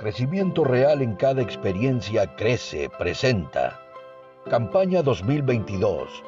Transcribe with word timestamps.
Crecimiento 0.00 0.64
Real 0.64 1.02
en 1.02 1.14
cada 1.14 1.42
experiencia 1.42 2.34
crece, 2.34 2.88
presenta. 2.98 3.78
Campaña 4.48 5.02
2022. 5.02 6.24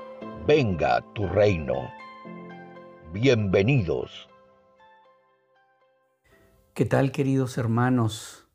Venga 0.47 1.01
tu 1.15 1.27
reino. 1.27 1.91
Bienvenidos. 3.15 4.29
¿Qué 6.75 6.85
tal 6.85 7.13
queridos 7.13 7.57
hermanos? 7.57 8.47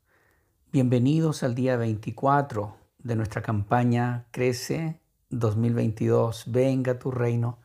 Bienvenidos 0.70 1.42
al 1.42 1.56
día 1.56 1.76
24 1.76 2.76
de 2.98 3.16
nuestra 3.16 3.42
campaña 3.42 4.26
Crece 4.30 5.00
2022. 5.30 6.44
Venga 6.46 7.00
tu 7.00 7.10
reino. 7.10 7.58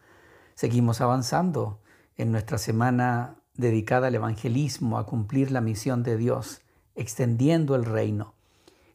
Seguimos 0.55 1.01
avanzando 1.01 1.83
en 2.17 2.31
nuestra 2.31 2.57
semana 2.57 3.35
dedicada 3.53 4.07
al 4.07 4.15
evangelismo, 4.15 4.97
a 4.97 5.05
cumplir 5.05 5.51
la 5.51 5.61
misión 5.61 6.01
de 6.01 6.17
Dios, 6.17 6.63
extendiendo 6.95 7.75
el 7.75 7.85
reino. 7.85 8.33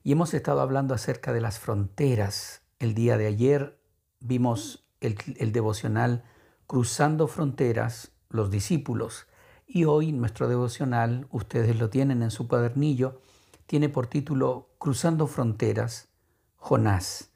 Y 0.02 0.12
hemos 0.12 0.34
estado 0.34 0.61
hablando 0.61 0.95
acerca 0.95 1.33
de 1.33 1.41
las 1.41 1.59
fronteras. 1.59 2.62
El 2.79 2.95
día 2.95 3.16
de 3.16 3.27
ayer 3.27 3.79
vimos 4.20 4.84
el, 5.01 5.52
devocional 5.52 6.25
Cruzando 6.66 7.29
Fronteras, 7.29 8.12
los 8.29 8.51
discípulos. 8.51 9.27
Y 9.66 9.84
hoy 9.84 10.12
nuestro 10.12 10.48
devocional, 10.48 11.27
ustedes 11.30 11.79
lo 11.79 11.91
tienen 11.91 12.23
en 12.23 12.30
su 12.30 12.48
cuadernillo, 12.48 13.20
tiene 13.66 13.89
por 13.89 14.06
título 14.06 14.70
Cruzando 14.78 15.27
Fronteras, 15.27 16.09
Jonás. 16.56 17.30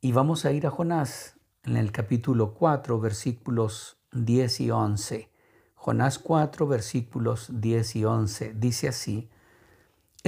Y 0.00 0.12
vamos 0.12 0.44
a 0.44 0.52
ir 0.52 0.66
a 0.66 0.70
Jonás 0.70 1.36
en 1.64 1.76
el 1.76 1.92
capítulo 1.92 2.54
4, 2.54 3.00
versículos 3.00 3.98
10 4.12 4.60
y 4.60 4.70
11. 4.70 5.30
Jonás 5.74 6.18
4, 6.18 6.66
versículos 6.66 7.48
10 7.52 7.96
y 7.96 8.04
11. 8.04 8.54
Dice 8.54 8.88
así, 8.88 9.28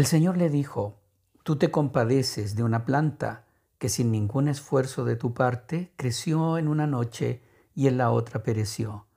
El 0.00 0.06
Señor 0.06 0.38
le 0.38 0.48
dijo, 0.48 0.98
Tú 1.42 1.56
te 1.56 1.70
compadeces 1.70 2.56
de 2.56 2.62
una 2.62 2.86
planta 2.86 3.44
que 3.76 3.90
sin 3.90 4.10
ningún 4.10 4.48
esfuerzo 4.48 5.04
de 5.04 5.14
tu 5.14 5.34
parte 5.34 5.92
creció 5.96 6.56
en 6.56 6.68
una 6.68 6.86
noche 6.86 7.42
y 7.74 7.86
en 7.86 7.98
la 7.98 8.10
otra 8.10 8.42
pereció. 8.42 9.08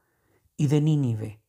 Y 0.58 0.67
de 0.67 0.81
Nínive, 0.81 1.39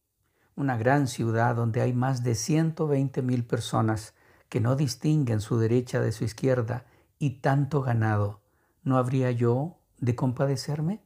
una 0.54 0.76
gran 0.76 1.08
ciudad 1.08 1.56
donde 1.56 1.80
hay 1.80 1.92
más 1.92 2.22
de 2.22 2.36
120 2.36 3.22
mil 3.22 3.44
personas 3.44 4.14
que 4.48 4.60
no 4.60 4.76
distinguen 4.76 5.40
su 5.40 5.58
derecha 5.58 6.00
de 6.00 6.12
su 6.12 6.22
izquierda 6.22 6.86
y 7.18 7.40
tanto 7.40 7.82
ganado, 7.82 8.40
¿no 8.84 8.98
habría 8.98 9.32
yo 9.32 9.80
de 9.98 10.14
compadecerme? 10.14 11.02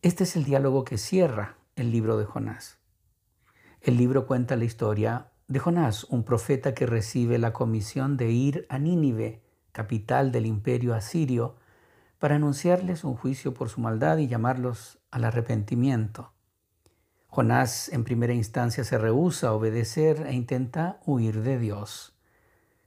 Este 0.00 0.24
es 0.24 0.36
el 0.36 0.44
diálogo 0.44 0.84
que 0.84 0.96
cierra 0.96 1.58
el 1.74 1.90
libro 1.90 2.16
de 2.16 2.24
Jonás. 2.24 2.78
El 3.82 3.98
libro 3.98 4.26
cuenta 4.26 4.56
la 4.56 4.64
historia 4.64 5.32
de 5.48 5.60
Jonás, 5.60 6.04
un 6.04 6.24
profeta 6.24 6.74
que 6.74 6.86
recibe 6.86 7.38
la 7.38 7.52
comisión 7.52 8.16
de 8.16 8.30
ir 8.32 8.66
a 8.68 8.78
Nínive, 8.78 9.42
capital 9.70 10.32
del 10.32 10.46
imperio 10.46 10.94
asirio, 10.94 11.56
para 12.18 12.36
anunciarles 12.36 13.04
un 13.04 13.14
juicio 13.14 13.54
por 13.54 13.68
su 13.68 13.80
maldad 13.80 14.18
y 14.18 14.26
llamarlos 14.26 14.98
al 15.10 15.24
arrepentimiento. 15.24 16.32
Jonás 17.28 17.90
en 17.90 18.02
primera 18.02 18.32
instancia 18.32 18.82
se 18.82 18.98
rehúsa 18.98 19.48
a 19.48 19.52
obedecer 19.52 20.26
e 20.26 20.32
intenta 20.32 20.98
huir 21.04 21.42
de 21.42 21.58
Dios. 21.58 22.16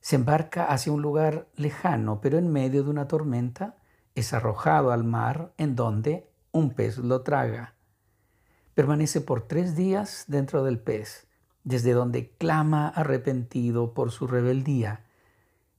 Se 0.02 0.16
embarca 0.16 0.66
hacia 0.66 0.92
un 0.92 1.02
lugar 1.02 1.48
lejano, 1.56 2.20
pero 2.20 2.38
en 2.38 2.52
medio 2.52 2.84
de 2.84 2.90
una 2.90 3.08
tormenta 3.08 3.78
es 4.16 4.34
arrojado 4.34 4.92
al 4.92 5.04
mar 5.04 5.54
en 5.58 5.76
donde 5.76 6.30
un 6.52 6.72
pez 6.72 6.98
lo 6.98 7.22
traga. 7.22 7.76
Permanece 8.74 9.22
por 9.22 9.48
tres 9.48 9.76
días 9.76 10.26
dentro 10.28 10.64
del 10.64 10.80
pez, 10.80 11.29
desde 11.64 11.94
donde 11.94 12.32
clama 12.38 12.88
arrepentido 12.88 13.94
por 13.94 14.12
su 14.12 14.28
rebeldía. 14.28 15.06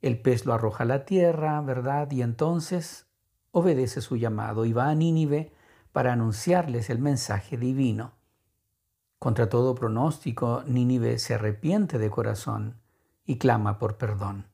El 0.03 0.20
pez 0.20 0.47
lo 0.47 0.55
arroja 0.55 0.84
a 0.84 0.87
la 0.87 1.05
tierra, 1.05 1.61
¿verdad? 1.61 2.11
Y 2.11 2.22
entonces 2.22 3.06
obedece 3.53 4.00
su 4.00 4.16
llamado 4.16 4.65
y 4.65 4.72
va 4.72 4.88
a 4.88 4.94
Nínive 4.94 5.53
para 5.93 6.12
anunciarles 6.12 6.91
el 6.91 6.99
mensaje 6.99 7.56
divino. 7.56 8.12
Contra 9.19 9.49
todo 9.49 9.75
pronóstico, 9.75 10.62
Nínive 10.66 11.19
se 11.19 11.34
arrepiente 11.34 11.99
de 11.99 12.09
corazón 12.09 12.81
y 13.26 13.38
clama 13.38 13.78
por 13.78 13.99
perdón. 13.99 14.47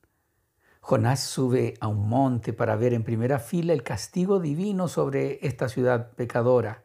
Jonás 0.81 1.21
sube 1.21 1.73
a 1.79 1.87
un 1.87 2.07
monte 2.07 2.53
para 2.53 2.75
ver 2.75 2.93
en 2.93 3.03
primera 3.03 3.39
fila 3.39 3.73
el 3.73 3.83
castigo 3.83 4.39
divino 4.39 4.87
sobre 4.87 5.45
esta 5.45 5.69
ciudad 5.69 6.11
pecadora. 6.11 6.83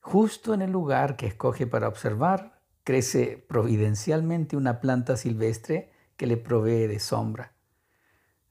Justo 0.00 0.54
en 0.54 0.62
el 0.62 0.70
lugar 0.70 1.16
que 1.16 1.26
escoge 1.26 1.66
para 1.66 1.88
observar, 1.88 2.53
crece 2.84 3.44
providencialmente 3.48 4.56
una 4.56 4.80
planta 4.80 5.16
silvestre 5.16 5.90
que 6.16 6.26
le 6.26 6.36
provee 6.36 6.86
de 6.86 7.00
sombra. 7.00 7.54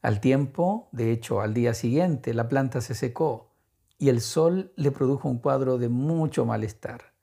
Al 0.02 0.20
tiempo, 0.20 0.90
de 0.92 1.12
hecho 1.12 1.40
al 1.40 1.54
día 1.54 1.74
siguiente, 1.74 2.34
la 2.34 2.50
planta 2.50 2.82
se 2.82 2.96
secó 2.96 3.52
y 3.98 4.10
el 4.10 4.20
sol 4.20 4.74
le 4.76 4.92
produjo 4.92 5.30
un 5.30 5.38
cuadro 5.38 5.78
de 5.78 5.88
mucho 5.88 6.46
malestar. 6.46 7.14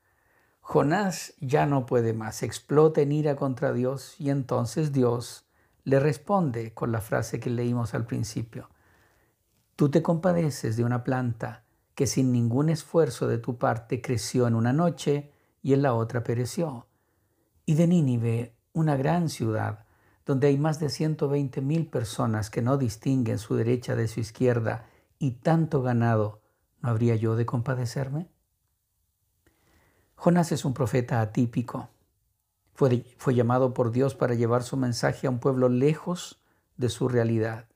Jonás 0.60 1.34
ya 1.40 1.66
no 1.66 1.84
puede 1.84 2.14
más, 2.14 2.42
explota 2.42 3.00
en 3.00 3.12
ira 3.12 3.36
contra 3.36 3.72
Dios 3.72 4.14
y 4.18 4.30
entonces 4.30 4.92
Dios 4.92 5.46
le 5.84 5.98
responde 5.98 6.72
con 6.72 6.92
la 6.92 7.00
frase 7.00 7.40
que 7.40 7.50
leímos 7.50 7.92
al 7.92 8.06
principio. 8.06 8.70
Tú 9.74 9.90
te 9.90 10.00
compadeces 10.00 10.76
de 10.76 10.84
una 10.84 11.02
planta 11.02 11.64
que 11.94 12.06
sin 12.06 12.32
ningún 12.32 12.68
esfuerzo 12.68 13.26
de 13.26 13.38
tu 13.38 13.58
parte 13.58 14.00
creció 14.00 14.46
en 14.46 14.54
una 14.54 14.72
noche 14.72 15.32
y 15.60 15.72
en 15.72 15.82
la 15.82 15.92
otra 15.94 16.22
pereció. 16.22 16.86
Y 17.70 17.74
de 17.74 17.86
Nínive, 17.86 18.56
una 18.72 18.96
gran 18.96 19.28
ciudad, 19.28 19.84
donde 20.26 20.48
hay 20.48 20.58
más 20.58 20.80
de 20.80 20.88
120 20.88 21.60
mil 21.60 21.86
personas 21.86 22.50
que 22.50 22.62
no 22.62 22.76
distinguen 22.76 23.38
su 23.38 23.54
derecha 23.54 23.94
de 23.94 24.08
su 24.08 24.18
izquierda 24.18 24.88
y 25.20 25.34
tanto 25.34 25.80
ganado, 25.80 26.42
¿no 26.80 26.88
habría 26.88 27.14
yo 27.14 27.36
de 27.36 27.46
compadecerme? 27.46 28.28
Jonás 30.16 30.50
es 30.50 30.64
un 30.64 30.74
profeta 30.74 31.20
atípico. 31.20 31.90
Fue, 32.74 33.04
fue, 33.18 33.36
llamado 33.36 33.72
por 33.72 33.92
Dios 33.92 34.16
para 34.16 34.34
llevar 34.34 34.64
su 34.64 34.76
mensaje 34.76 35.28
a 35.28 35.30
un 35.30 35.38
pueblo 35.38 35.68
lejos 35.68 36.42
de 36.76 36.88
su 36.88 37.06
realidad. 37.08 37.68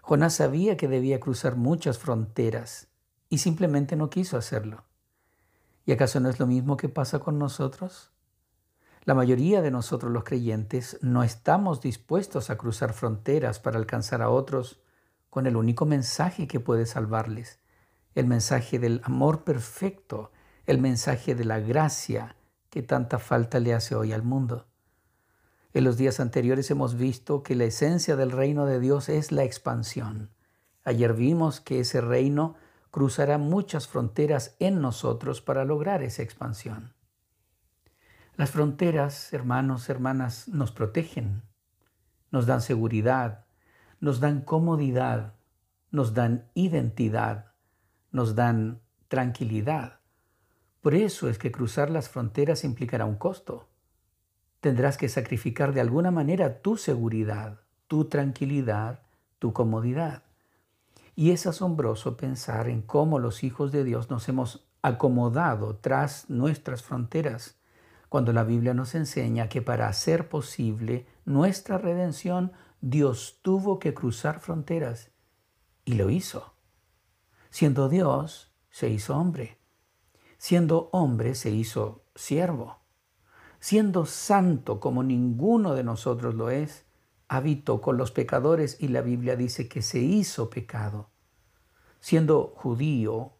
Jonás 0.00 0.32
sabía 0.32 0.78
que 0.78 0.88
debía 0.88 1.20
cruzar 1.20 1.56
muchas 1.56 1.98
fronteras 1.98 2.88
y 3.28 3.36
simplemente 3.36 3.96
no 3.96 4.08
quiso 4.08 4.38
hacerlo. 4.38 4.84
¿Y 5.84 5.92
acaso 5.92 6.20
no 6.20 6.30
es 6.30 6.40
lo 6.40 6.46
mismo 6.46 6.78
que 6.78 6.88
pasa 6.88 7.18
con 7.18 7.38
nosotros? 7.38 8.13
La 9.04 9.14
mayoría 9.14 9.62
de 9.62 9.70
nosotros 9.70 10.12
los 10.12 10.24
creyentes 10.24 10.98
no 11.02 11.22
estamos 11.22 11.80
dispuestos 11.80 12.50
a 12.50 12.56
cruzar 12.56 12.92
fronteras 12.92 13.60
para 13.60 13.78
alcanzar 13.78 14.22
a 14.22 14.30
otros 14.30 14.80
con 15.30 15.46
el 15.46 15.56
único 15.56 15.84
mensaje 15.84 16.46
que 16.46 16.60
puede 16.60 16.86
salvarles, 16.86 17.58
el 18.14 18.26
mensaje 18.26 18.78
del 18.78 19.00
amor 19.04 19.44
perfecto 19.44 20.30
el 20.66 20.78
mensaje 20.78 21.34
de 21.34 21.44
la 21.44 21.60
gracia 21.60 22.36
que 22.70 22.82
tanta 22.82 23.18
falta 23.18 23.60
le 23.60 23.74
hace 23.74 23.94
hoy 23.94 24.12
al 24.12 24.22
mundo. 24.22 24.66
En 25.72 25.84
los 25.84 25.96
días 25.96 26.20
anteriores 26.20 26.70
hemos 26.70 26.96
visto 26.96 27.42
que 27.42 27.54
la 27.54 27.64
esencia 27.64 28.16
del 28.16 28.30
reino 28.30 28.64
de 28.64 28.80
Dios 28.80 29.08
es 29.08 29.32
la 29.32 29.44
expansión. 29.44 30.30
Ayer 30.84 31.12
vimos 31.12 31.60
que 31.60 31.80
ese 31.80 32.00
reino 32.00 32.54
cruzará 32.90 33.38
muchas 33.38 33.88
fronteras 33.88 34.56
en 34.58 34.80
nosotros 34.80 35.40
para 35.40 35.64
lograr 35.64 36.02
esa 36.02 36.22
expansión. 36.22 36.94
Las 38.36 38.50
fronteras, 38.50 39.32
hermanos, 39.32 39.88
hermanas, 39.88 40.48
nos 40.48 40.72
protegen, 40.72 41.42
nos 42.32 42.46
dan 42.46 42.62
seguridad, 42.62 43.44
nos 44.00 44.18
dan 44.18 44.40
comodidad, 44.40 45.34
nos 45.92 46.14
dan 46.14 46.50
identidad, 46.54 47.52
nos 48.10 48.34
dan 48.34 48.80
tranquilidad. 49.06 50.00
Por 50.80 50.96
eso 50.96 51.28
es 51.28 51.38
que 51.38 51.52
cruzar 51.52 51.90
las 51.90 52.08
fronteras 52.08 52.64
implicará 52.64 53.04
un 53.04 53.14
costo. 53.14 53.68
Tendrás 54.60 54.96
que 54.96 55.08
sacrificar 55.08 55.72
de 55.72 55.80
alguna 55.80 56.10
manera 56.10 56.60
tu 56.60 56.76
seguridad, 56.76 57.60
tu 57.86 58.06
tranquilidad, 58.06 59.00
tu 59.38 59.52
comodidad. 59.52 60.24
Y 61.14 61.30
es 61.30 61.46
asombroso 61.46 62.16
pensar 62.16 62.68
en 62.68 62.82
cómo 62.82 63.20
los 63.20 63.44
hijos 63.44 63.70
de 63.70 63.84
Dios 63.84 64.10
nos 64.10 64.28
hemos 64.28 64.66
acomodado 64.82 65.76
tras 65.76 66.28
nuestras 66.28 66.82
fronteras, 66.82 67.56
cuando 68.14 68.32
la 68.32 68.44
Biblia 68.44 68.74
nos 68.74 68.94
enseña 68.94 69.48
que 69.48 69.60
para 69.60 69.88
hacer 69.88 70.28
posible 70.28 71.04
nuestra 71.24 71.78
redención, 71.78 72.52
Dios 72.80 73.40
tuvo 73.42 73.80
que 73.80 73.92
cruzar 73.92 74.38
fronteras. 74.38 75.10
Y 75.84 75.94
lo 75.94 76.10
hizo. 76.10 76.54
Siendo 77.50 77.88
Dios, 77.88 78.54
se 78.70 78.88
hizo 78.88 79.18
hombre 79.18 79.58
Siendo 80.38 80.90
hombre 80.92 81.34
se 81.34 81.50
hizo 81.50 82.04
siervo. 82.14 82.78
Siendo 83.58 84.06
santo 84.06 84.78
como 84.78 85.02
ninguno 85.02 85.74
de 85.74 85.82
nosotros 85.82 86.36
lo 86.36 86.50
es, 86.50 86.86
habitó 87.26 87.80
con 87.80 87.96
los 87.96 88.12
pecadores 88.12 88.76
y 88.78 88.86
la 88.86 89.00
Biblia 89.00 89.34
dice 89.34 89.66
que 89.66 89.82
se 89.82 89.98
hizo 89.98 90.50
pecado. 90.50 91.10
Siendo 91.98 92.54
judío, 92.54 93.32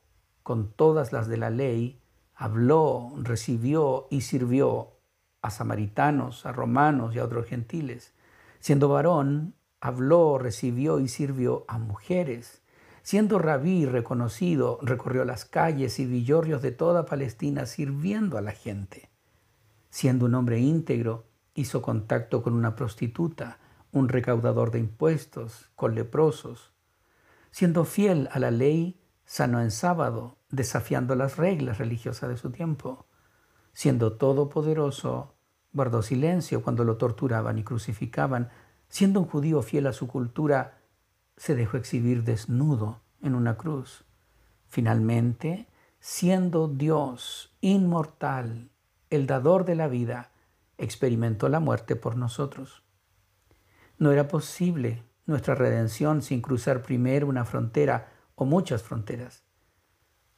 con 0.42 0.72
todas 0.72 1.12
las 1.12 1.28
de 1.28 1.36
la 1.36 1.50
ley, 1.50 2.02
habló, 2.34 3.12
recibió 3.22 4.06
y 4.10 4.22
sirvió 4.22 4.94
a 5.42 5.50
samaritanos, 5.50 6.46
a 6.46 6.52
romanos 6.52 7.14
y 7.14 7.18
a 7.18 7.24
otros 7.24 7.46
gentiles. 7.46 8.12
Siendo 8.60 8.88
varón, 8.88 9.54
habló, 9.80 10.38
recibió 10.38 11.00
y 11.00 11.08
sirvió 11.08 11.64
a 11.68 11.78
mujeres. 11.78 12.62
Siendo 13.02 13.38
rabí 13.38 13.84
reconocido, 13.84 14.78
recorrió 14.80 15.26
las 15.26 15.44
calles 15.44 15.98
y 15.98 16.06
villorrios 16.06 16.62
de 16.62 16.72
toda 16.72 17.04
Palestina 17.04 17.66
sirviendo 17.66 18.38
a 18.38 18.40
la 18.40 18.52
gente. 18.52 19.10
Siendo 19.90 20.24
un 20.24 20.34
hombre 20.34 20.58
íntegro, 20.60 21.26
hizo 21.54 21.82
contacto 21.82 22.42
con 22.42 22.54
una 22.54 22.74
prostituta, 22.74 23.58
un 23.92 24.08
recaudador 24.08 24.70
de 24.70 24.80
impuestos, 24.80 25.70
con 25.76 25.94
leprosos. 25.94 26.72
Siendo 27.50 27.84
fiel 27.84 28.28
a 28.32 28.38
la 28.38 28.50
ley, 28.50 28.98
sanó 29.26 29.60
en 29.60 29.70
sábado, 29.70 30.38
desafiando 30.54 31.14
las 31.14 31.36
reglas 31.36 31.78
religiosas 31.78 32.28
de 32.28 32.36
su 32.36 32.50
tiempo. 32.50 33.06
Siendo 33.72 34.16
todopoderoso, 34.16 35.34
guardó 35.72 36.02
silencio 36.02 36.62
cuando 36.62 36.84
lo 36.84 36.96
torturaban 36.96 37.58
y 37.58 37.64
crucificaban. 37.64 38.50
Siendo 38.88 39.20
un 39.20 39.26
judío 39.26 39.62
fiel 39.62 39.86
a 39.86 39.92
su 39.92 40.06
cultura, 40.06 40.78
se 41.36 41.54
dejó 41.54 41.76
exhibir 41.76 42.22
desnudo 42.22 43.00
en 43.20 43.34
una 43.34 43.56
cruz. 43.56 44.04
Finalmente, 44.68 45.68
siendo 45.98 46.68
Dios 46.68 47.56
inmortal, 47.60 48.70
el 49.10 49.26
dador 49.26 49.64
de 49.64 49.74
la 49.74 49.88
vida, 49.88 50.30
experimentó 50.78 51.48
la 51.48 51.60
muerte 51.60 51.96
por 51.96 52.16
nosotros. 52.16 52.82
No 53.98 54.12
era 54.12 54.28
posible 54.28 55.04
nuestra 55.26 55.54
redención 55.54 56.22
sin 56.22 56.40
cruzar 56.40 56.82
primero 56.82 57.26
una 57.26 57.44
frontera 57.44 58.12
o 58.34 58.44
muchas 58.44 58.82
fronteras. 58.82 59.43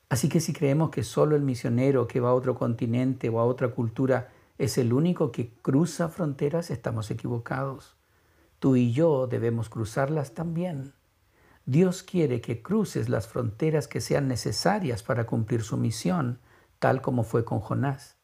Así 0.09 0.29
que 0.29 0.41
si 0.41 0.53
creemos 0.53 0.91
que 0.91 1.03
solo 1.03 1.35
el 1.35 1.43
misionero 1.43 2.07
que 2.07 2.21
va 2.21 2.31
a 2.31 2.35
otro 2.35 2.55
continente 2.55 3.29
o 3.29 3.41
a 3.41 3.45
otra 3.45 3.69
cultura 3.69 4.29
es 4.59 4.79
el 4.79 4.93
único 4.93 5.33
que 5.33 5.53
cruza 5.63 6.09
fronteras, 6.09 6.71
estamos 6.71 7.11
equivocados. 7.11 7.97
Tú 8.59 8.77
y 8.77 8.93
yo 8.93 9.27
debemos 9.27 9.69
cruzarlas 9.69 10.33
también. 10.33 10.95
Dios 11.67 12.03
quiere 12.05 12.41
que 12.41 12.63
cruces 12.63 13.09
las 13.09 13.27
fronteras 13.27 13.89
que 13.89 14.01
sean 14.01 14.29
necesarias 14.29 15.03
para 15.03 15.27
cumplir 15.27 15.63
su 15.63 15.77
misión, 15.77 16.39
tal 16.79 17.03
como 17.03 17.25
fue 17.25 17.45
con 17.45 17.61
Jonás. 17.61 18.17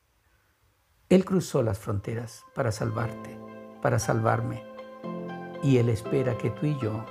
Él 1.09 1.25
cruzó 1.25 1.63
las 1.63 1.79
fronteras 1.79 2.45
para 2.55 2.73
salvarte, 2.73 3.37
para 3.83 3.99
salvarme, 3.99 4.63
y 5.63 5.79
Él 5.79 5.89
espera 5.89 6.39
que 6.39 6.51
tú 6.51 6.67
y 6.67 6.79
yo 6.79 7.05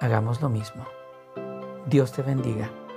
hagamos 0.00 0.40
lo 0.40 0.48
mismo. 0.48 0.84
Dios 1.86 2.12
te 2.12 2.22
bendiga. 2.22 2.87